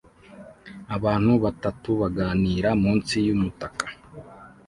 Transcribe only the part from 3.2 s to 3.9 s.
yumutaka